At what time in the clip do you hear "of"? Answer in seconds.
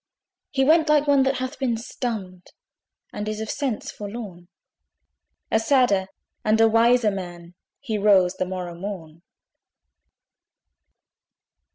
3.39-3.51